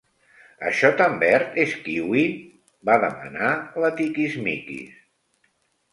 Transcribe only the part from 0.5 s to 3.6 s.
Això tan verd és kiwi? —va demanar